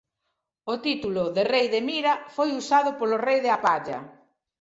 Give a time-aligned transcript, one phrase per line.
[0.73, 3.99] O título de rei de Mira foi usado polo rei de Hapalla.